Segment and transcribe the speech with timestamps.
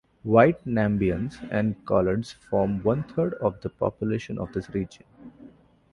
[0.23, 5.05] White Namabians and Colourds form one third of the population of this region.